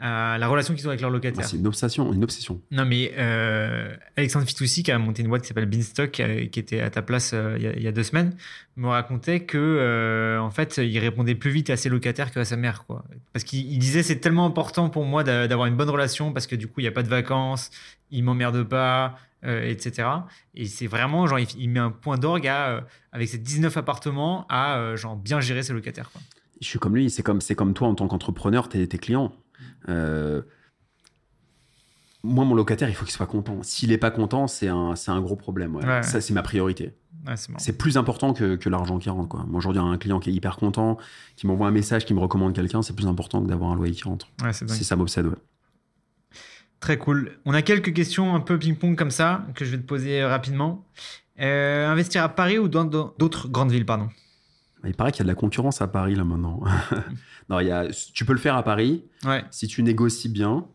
[0.00, 1.44] à la relation qu'ils ont avec leurs Ah, locataires.
[1.46, 2.60] c'est une obsession, une obsession.
[2.70, 6.58] Non, mais euh, Alexandre Fitoussi, qui a monté une boîte qui s'appelle Beanstalk, euh, qui
[6.60, 8.34] était à ta place euh, il y a- il y, a deux semaines,
[8.76, 12.56] me racontait que euh, en fait, il répondait plus vite à ses locataires qu'à sa
[12.56, 13.04] mère, quoi.
[13.32, 16.46] Parce qu'il il disait c'est tellement important pour moi d'a- d'avoir une bonne relation parce
[16.46, 17.70] que du coup, il n'y a pas de vacances,
[18.10, 20.08] il m'emmerde pas, etc.
[20.54, 22.48] Et c'est vraiment genre, il, il met un point d'orgue
[23.12, 26.20] avec ses 19 appartements à genre bien gérer ses locataires, quoi.
[26.60, 29.30] Je suis comme lui, c'est comme, c'est comme toi en tant qu'entrepreneur, tes, tes clients.
[29.88, 30.42] Euh,
[32.22, 33.62] moi, mon locataire, il faut qu'il soit content.
[33.62, 35.76] S'il n'est pas content, c'est un, un gros problème.
[35.76, 35.86] ouais.
[35.86, 36.02] Ouais.
[36.02, 36.94] Ça, c'est ma priorité.
[37.26, 39.28] Ouais, c'est plus important que, que l'argent qui rentre.
[39.28, 39.44] Quoi.
[39.48, 40.96] Moi, aujourd'hui, un client qui est hyper content,
[41.34, 43.92] qui m'envoie un message, qui me recommande quelqu'un, c'est plus important que d'avoir un loyer
[43.94, 44.28] qui rentre.
[44.52, 45.30] Si ça m'obsède.
[46.78, 47.32] Très cool.
[47.44, 50.28] On a quelques questions un peu ping-pong comme ça que je vais te poser euh,
[50.28, 50.84] rapidement.
[51.40, 54.08] Euh, investir à Paris ou dans dans d'autres grandes villes, pardon?
[54.86, 56.60] Il paraît qu'il y a de la concurrence à Paris là maintenant.
[57.48, 59.04] non, il y a, tu peux le faire à Paris.
[59.24, 59.44] Ouais.
[59.50, 60.66] Si tu négocies bien,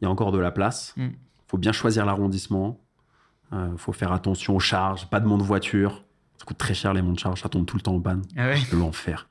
[0.00, 0.94] il y a encore de la place.
[0.96, 1.12] Il Mm.
[1.46, 2.80] faut bien choisir l'arrondissement.
[3.52, 5.08] Il faut faire attention aux charges.
[5.10, 6.04] Pas de monte voiture.
[6.38, 7.42] Ça coûte très cher les monts de charge.
[7.42, 8.22] Ça tombe tout le temps en panne.
[8.36, 8.58] Ah ouais.
[8.72, 9.28] L'enfer.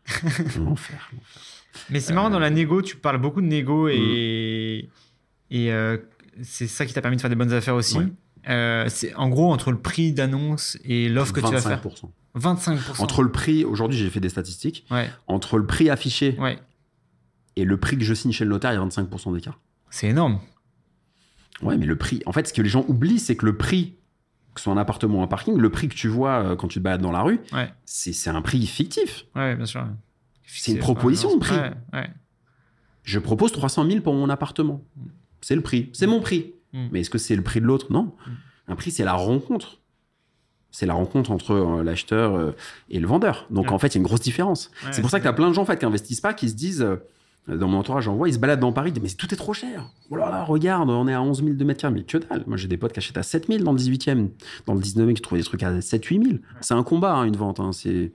[0.57, 1.09] L'enfer.
[1.89, 5.53] Mais c'est marrant, dans la négo, tu parles beaucoup de négo et, Mm.
[5.55, 5.97] et euh,
[6.43, 7.97] c'est ça qui t'a permis de faire des bonnes affaires aussi.
[8.49, 11.81] Euh, c'est en gros entre le prix d'annonce et l'offre que tu vas faire.
[11.83, 12.09] 25%.
[12.35, 13.01] 25%.
[13.01, 16.59] Entre le prix, aujourd'hui j'ai fait des statistiques, Ouais, entre le prix affiché ouais.
[17.55, 19.59] et le prix que je signe chez le notaire, il y a 25% d'écart.
[19.89, 20.39] C'est énorme.
[21.61, 23.95] Ouais, mais le prix, en fait, ce que les gens oublient, c'est que le prix,
[24.53, 26.67] que ce soit un appartement ou un parking, le prix que tu vois euh, quand
[26.69, 29.25] tu te balades dans la rue, Ouais, c'est un prix fictif.
[29.35, 29.85] ouais, bien sûr.
[30.45, 31.55] C'est une proposition de prix.
[33.03, 34.83] Je propose 300 000 pour mon appartement.
[35.41, 35.89] C'est le prix.
[35.93, 36.53] C'est mon prix.
[36.73, 36.87] Mm.
[36.91, 37.87] Mais est-ce que c'est le prix de l'autre?
[37.91, 38.13] Non.
[38.67, 39.79] Un prix, c'est la rencontre.
[40.71, 42.51] C'est la rencontre entre euh, l'acheteur euh,
[42.91, 43.47] et le vendeur.
[43.49, 43.73] Donc Ouais.
[43.73, 44.69] en fait, il y a une grosse différence.
[44.85, 46.33] Ouais, c'est pour ça que tu as plein de gens en fait, qui investissent pas,
[46.35, 46.97] qui se disent euh,
[47.57, 49.37] Dans mon entourage, j'en vois, ils se baladent dans Paris, ils disent, mais tout est
[49.37, 49.89] trop cher.
[50.11, 51.95] Oh là là, regarde, on est à 11 000 de mètres carrés.
[51.95, 52.43] Mais que dalle.
[52.45, 54.29] Moi, j'ai des potes qui achètent à 7 000 dans le 18e.
[54.67, 56.37] Dans le 19e, qui trouvent des trucs à 7 8 000.
[56.61, 57.59] C'est un combat, hein, une vente.
[57.59, 57.71] hein.
[57.71, 58.11] C'est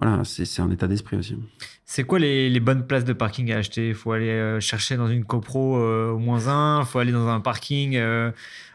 [0.00, 1.36] voilà, c'est un état d'esprit aussi.
[1.84, 3.88] C'est quoi les, les bonnes places de parking à acheter?
[3.88, 7.12] Il faut aller euh, chercher dans une copro euh, au moins un, il faut aller
[7.12, 8.30] dans un parking euh,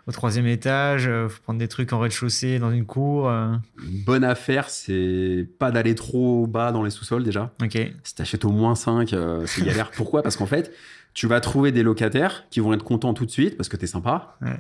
[0.08, 3.30] au troisième étage, il faut prendre des trucs en rez-de-chaussée dans une cour.
[3.30, 3.54] euh.
[3.84, 7.54] Une bonne affaire, c'est pas d'aller trop bas dans les sous-sols déjà.
[7.62, 7.78] Ok.
[8.04, 9.92] Si t'achètes au moins 5, euh, c'est galère.
[9.96, 10.24] Pourquoi?
[10.24, 10.74] Parce qu'en fait,
[11.14, 13.86] tu vas trouver des locataires qui vont être contents tout de suite parce que t'es
[13.88, 14.38] sympa.
[14.42, 14.58] Ouais.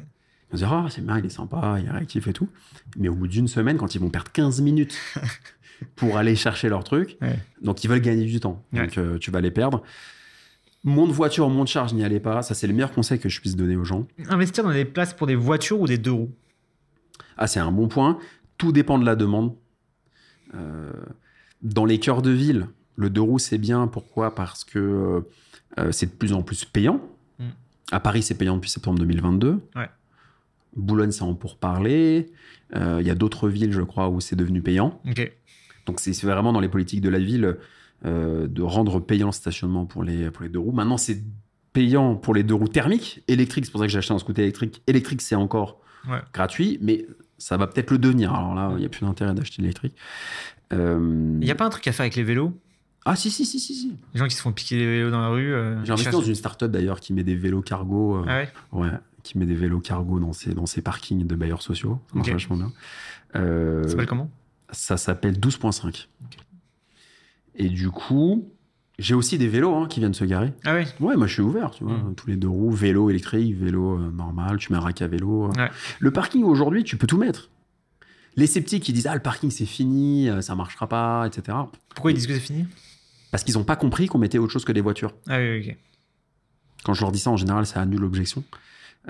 [0.50, 2.50] Ils vont dire, ah, c'est bien, il est sympa, il est réactif et tout.
[2.98, 4.96] Mais au bout d'une semaine, quand ils vont perdre 15 minutes
[5.96, 7.38] pour aller chercher leur truc, Ouais.
[7.62, 8.64] donc ils veulent gagner du temps.
[8.74, 8.82] Ouais.
[8.82, 9.84] Donc euh, tu vas les perdre.
[10.84, 12.42] Monte voiture, monte charge, n'y allez pas.
[12.42, 14.08] Ça, c'est le meilleur conseil que je puisse donner aux gens.
[14.30, 16.32] Investir dans des places pour des voitures ou des deux roues
[17.38, 18.18] Ah, c'est un bon point.
[18.58, 19.54] Tout dépend de la demande.
[20.56, 20.92] Euh,
[21.62, 23.88] dans les cœurs de ville, le deux roues, c'est bien.
[23.88, 24.34] Pourquoi?
[24.34, 25.24] Parce que
[25.78, 27.00] euh, c'est de plus en plus payant.
[27.40, 27.50] Mm.
[27.92, 29.60] À Paris, c'est payant depuis septembre 2022.
[29.76, 29.90] Ouais.
[30.76, 32.32] Boulogne, c'est en pourparler.
[32.76, 35.00] Euh, Il y a d'autres villes, je crois, où c'est devenu payant.
[35.92, 37.58] Donc, c'est vraiment dans les politiques de la ville
[38.06, 40.72] euh, de rendre payant le stationnement pour les, pour les deux roues.
[40.72, 41.22] Maintenant, c'est
[41.74, 43.24] payant pour les deux roues thermiques.
[43.28, 44.82] Électriques, c'est pour ça que j'ai acheté un scooter électrique.
[44.88, 46.20] Électrique, c'est encore Ouais.
[46.34, 47.06] gratuit, mais
[47.38, 48.34] ça va peut-être le devenir.
[48.34, 49.96] Alors là, il n'y a plus d'intérêt d'acheter l'électrique.
[50.74, 50.98] Euh,
[51.42, 52.54] Il n'y a pas un truc à faire avec les vélos?
[53.06, 53.76] Ah, si, si, si, si.
[53.76, 53.98] si.
[54.14, 55.54] Les gens qui se font piquer les vélos dans la rue.
[55.54, 58.18] euh, J'ai investi dans une start-up d'ailleurs qui met des vélos cargo.
[58.18, 58.84] euh, Ah ouais?
[58.86, 58.90] ouais,
[59.24, 62.00] qui met des vélos cargo dans ses, dans ses parkings de bailleurs sociaux.
[62.12, 62.72] Ça marche vachement bien.
[63.36, 64.30] Euh, Ça s'appelle comment?
[64.72, 66.08] Ça s'appelle 12.5.
[67.56, 68.50] Et du coup,
[69.00, 70.54] j'ai aussi des vélos hein, qui viennent se garer.
[70.64, 71.98] Ah ouais Ouais, moi je suis ouvert, tu vois.
[71.98, 72.16] Mm.
[72.16, 75.52] Tous les deux roues, vélo électrique, vélo euh, normal, tu mets un rack à vélo.
[75.58, 75.70] Ouais.
[76.00, 77.50] Le parking aujourd'hui, tu peux tout mettre.
[78.38, 81.58] Les sceptiques qui disent Ah, le parking c'est fini, euh, ça marchera pas, etc.
[81.90, 82.66] Pourquoi ils disent que c'est fini?
[83.32, 85.14] Parce qu'ils n'ont pas compris qu'on mettait autre chose que des voitures.
[85.28, 85.78] Ah oui, ok.
[86.84, 88.44] Quand je leur dis ça, en général, ça annule l'objection.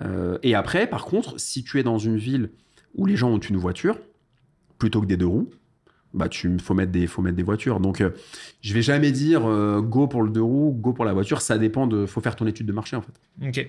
[0.02, 2.52] Euh, et après, par contre, si tu es dans une ville
[2.96, 3.98] où les gens ont une voiture,
[4.82, 5.52] plutôt que des deux roues,
[6.14, 7.80] bah tu faut mettre des faut mettre des voitures.
[7.80, 8.10] Donc euh,
[8.62, 11.40] je vais jamais dire euh, go pour le deux roues, go pour la voiture.
[11.40, 13.14] Ça dépend de faut faire ton étude de marché en fait.
[13.48, 13.68] Ok.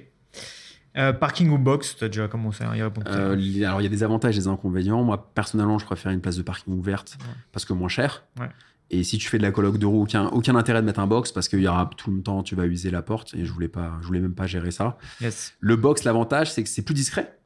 [0.96, 3.06] Euh, parking ou box, tu as déjà commencé à y répondre.
[3.10, 3.34] Euh,
[3.66, 5.04] alors il y a des avantages et des inconvénients.
[5.04, 7.34] Moi personnellement, je préfère une place de parking ouverte Ouais.
[7.52, 8.24] parce que moins cher.
[8.40, 8.48] Ouais.
[8.90, 11.06] Et si tu fais de la coloc de roues, aucun, aucun intérêt de mettre un
[11.06, 13.52] box parce qu'il y aura tout le temps tu vas user la porte et je
[13.52, 14.96] voulais pas je voulais même pas gérer ça.
[15.20, 15.52] Yes.
[15.60, 17.38] Le box, l'avantage, c'est que c'est plus discret.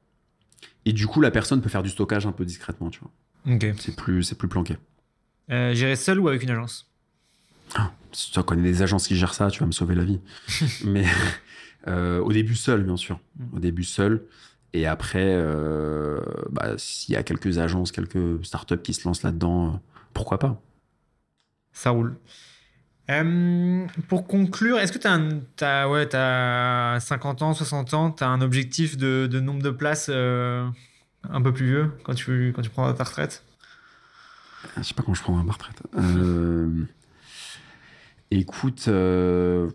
[0.89, 3.11] Et du coup, la personne peut faire du stockage un peu discrètement, tu vois.
[3.79, 4.77] C'est plus, c'est plus planqué.
[5.51, 6.91] Euh, gérer seul ou avec une agence?
[8.13, 10.21] Si tu connais des agences qui gèrent ça, tu vas me sauver la vie.
[10.85, 11.05] Mais
[11.87, 13.21] euh, au début, seul, bien sûr.
[13.37, 13.57] Mm.
[13.57, 14.27] Au début, seul.
[14.73, 19.67] Et après, euh, bah, s'il y a quelques agences, quelques startups qui se lancent là-dedans,
[19.67, 19.79] euh,
[20.13, 20.61] pourquoi pas?
[21.73, 22.17] Ça roule.
[23.09, 28.29] Euh, pour conclure, est-ce que tu as, ouais, as 50 ans, 60 ans, tu as
[28.29, 30.67] un objectif de, de nombre de places euh,
[31.31, 33.45] un peu plus vieux quand tu, quand tu prends ta retraite
[34.77, 35.81] Je sais pas quand je prendrai ma retraite.
[35.97, 36.85] Euh,
[38.31, 39.71] écoute, euh,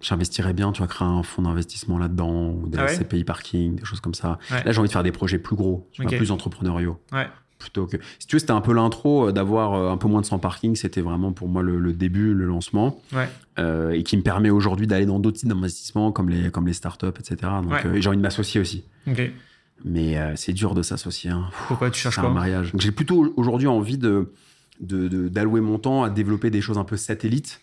[0.00, 3.76] j'investirais bien, tu vas créer un fonds d'investissement là-dedans, ou des Ah ouais CPI parking,
[3.76, 4.38] des choses comme ça.
[4.50, 4.62] Ouais.
[4.64, 7.00] Là, j'ai envie de faire des projets plus gros, vois, plus entrepreneuriaux.
[7.12, 7.28] Ouais.
[7.58, 7.96] Plutôt que...
[8.18, 10.76] Si tu veux, c'était un peu l'intro euh, d'avoir un peu moins de 100 parking,
[10.76, 13.28] c'était vraiment pour moi le, le début, le lancement, Ouais.
[13.58, 16.74] euh, et qui me permet aujourd'hui d'aller dans d'autres types d'investissements comme les, comme les
[16.74, 17.36] startups, etc.
[17.62, 17.86] Donc, Ouais.
[17.86, 18.84] euh, et j'ai envie de m'associer aussi.
[19.06, 19.30] Ok.
[19.84, 21.30] Mais euh, c'est dur de s'associer.
[21.30, 21.48] hein.
[21.68, 22.72] Pourquoi tu cherches C'est un quoi mariage.
[22.78, 24.32] J'ai plutôt aujourd'hui envie de,
[24.80, 27.60] d'allouer mon temps à développer des choses un peu satellites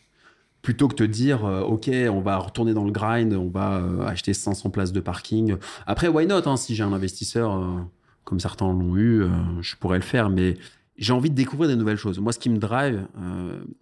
[0.62, 4.06] plutôt que de dire euh, ok on va retourner dans le grind on va euh,
[4.06, 7.80] acheter 500 places de parking après why not hein, si j'ai un investisseur euh,
[8.24, 9.26] comme certains l'ont eu
[9.60, 10.56] je pourrais le faire mais
[10.98, 13.06] j'ai envie de découvrir des nouvelles choses moi ce qui me drive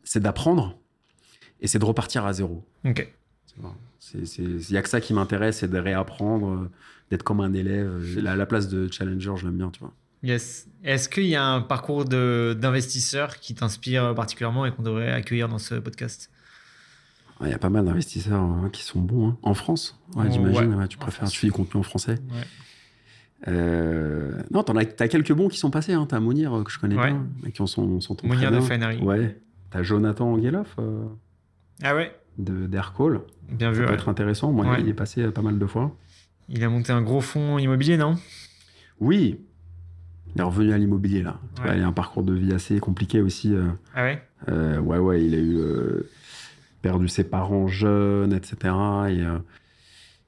[0.03, 0.75] c'est d'apprendre
[1.59, 3.13] et c'est de repartir à zéro Ok.
[4.13, 6.69] Il y a que ça qui m'intéresse c'est de réapprendre euh,
[7.09, 10.67] d'être comme un élève la, la place de challenger je l'aime bien tu vois Yes.
[10.83, 15.49] Est-ce qu'il y a un parcours de- d'investisseur qui t'inspire particulièrement et qu'on devrait accueillir
[15.49, 16.29] dans ce podcast?
[17.41, 19.29] Il y a pas mal d'investisseurs hein, qui sont bons.
[19.29, 19.37] hein.
[19.41, 19.99] En France?
[20.15, 20.75] Ouais, Oh, j'imagine.
[20.75, 20.81] ouais.
[20.81, 21.31] ouais, tu préfères, France.
[21.31, 22.19] tu fais du contenu en français?
[22.29, 22.43] Ouais.
[23.47, 25.93] Euh, non, t'en as, t'as quelques bons qui sont passés.
[25.93, 26.05] Hein.
[26.07, 28.59] T'as Mounir, euh, que je connais bien, qui en sont, sont Mounir de.
[28.61, 28.97] Finery.
[28.99, 29.39] Ouais.
[29.71, 31.05] T'as Jonathan Geloff euh,
[31.81, 32.15] Ah ouais?
[32.37, 33.21] d'Aircall.
[33.49, 33.83] Bien Ça vu.
[33.85, 33.95] peut ouais.
[33.95, 34.51] être intéressant.
[34.51, 34.77] Moi, Ouais.
[34.81, 35.95] il est passé euh, pas mal de fois.
[36.49, 38.15] Il a monté un gros fonds immobilier, non?
[38.99, 39.39] Oui.
[40.35, 41.39] Il est revenu à l'immobilier, là.
[41.55, 41.67] Tu Ouais.
[41.67, 43.53] vois, il a un parcours de vie assez compliqué aussi.
[43.53, 43.67] euh.
[43.95, 44.21] Ah ouais?
[44.49, 46.09] Euh, ouais, ouais, il a eu euh,
[46.81, 48.55] perdu ses parents jeunes, etc.
[49.09, 49.23] Et,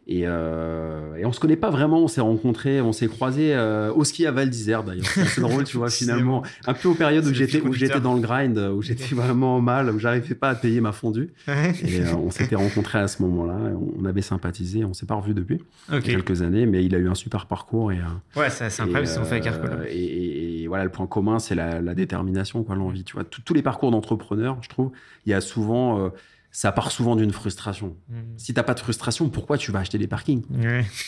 [0.05, 3.91] Et, euh, et, on se connaît pas vraiment, on s'est rencontrés, on s'est croisés euh,
[3.93, 5.05] au ski à Val d'Isère d'ailleurs.
[5.05, 6.43] C'est drôle, tu vois, finalement.
[6.67, 9.89] Un peu aux périodes où j'étais, où j'étais dans le grind, où j'étais vraiment mal,
[9.89, 11.29] où j'arrivais pas à payer ma fondue.
[11.47, 13.55] et euh, on s'était rencontrés à ce moment-là,
[13.97, 15.61] on avait sympathisé, on s'est pas revus depuis
[16.03, 17.93] quelques années, mais il a eu un super parcours.
[17.93, 19.53] Et, euh, ouais, c'est incroyable ce qu'on fait avec
[19.89, 23.05] et, et, voilà, le point commun, c'est la, la, détermination, quoi, l'envie.
[23.05, 24.91] Tu vois, tous les parcours d'entrepreneurs, je trouve,
[25.25, 26.11] il y a souvent
[26.53, 27.97] ça part souvent d'une frustration.
[28.07, 28.23] Si mmh.
[28.37, 30.43] Si t'as pas de frustration, pourquoi tu vas acheter des parkings?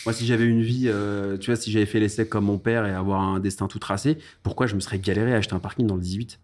[0.05, 2.87] Moi, si j'avais une vie, euh, tu vois, si j'avais fait l'essai comme mon père
[2.87, 5.85] et avoir un destin tout tracé, pourquoi je me serais galéré à acheter un parking
[5.85, 6.39] dans le 18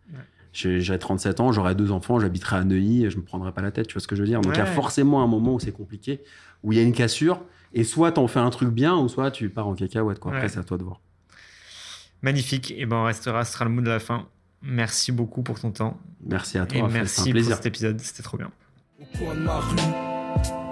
[0.54, 3.88] J'aurais 37 ans, j'aurais deux enfants, j'habiterais à Neuilly, je me prendrais pas la tête,
[3.88, 4.42] tu vois ce que je veux dire?
[4.42, 6.22] Donc il y a forcément un moment où c'est compliqué,
[6.62, 7.42] où il y a une cassure,
[7.74, 10.20] et soit t'en fais un truc bien, ou soit tu pars en cacahuète.
[10.20, 10.34] Quoi.
[10.34, 11.00] Après, c'est à toi de voir.
[12.22, 12.72] Magnifique.
[12.78, 14.28] Et ben on restera, ce sera le mot de la fin.
[14.62, 16.00] Merci beaucoup pour ton temps.
[16.24, 16.78] Merci à toi.
[16.78, 17.50] Et merci un plaisir.
[17.50, 18.00] pour cet épisode.
[18.00, 18.52] C'était trop bien
[19.02, 20.71] au coin de.